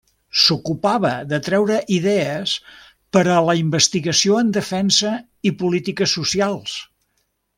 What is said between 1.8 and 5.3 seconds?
idees per a la investigació en defensa